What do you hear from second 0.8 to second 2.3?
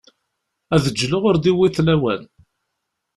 ğğleɣ ur d-yewwiḍ lawan.